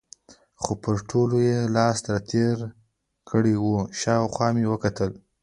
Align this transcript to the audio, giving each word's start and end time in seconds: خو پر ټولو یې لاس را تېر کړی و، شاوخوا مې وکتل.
خو 0.61 0.71
پر 0.83 0.95
ټولو 1.09 1.37
یې 1.49 1.59
لاس 1.75 1.97
را 2.11 2.19
تېر 2.31 2.55
کړی 3.29 3.55
و، 3.63 3.65
شاوخوا 3.99 4.47
مې 4.55 4.65
وکتل. 4.73 5.11